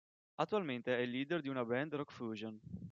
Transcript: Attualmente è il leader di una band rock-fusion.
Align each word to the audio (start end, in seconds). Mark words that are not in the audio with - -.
Attualmente 0.39 0.97
è 0.97 1.01
il 1.01 1.11
leader 1.11 1.41
di 1.41 1.47
una 1.47 1.63
band 1.63 1.93
rock-fusion. 1.93 2.59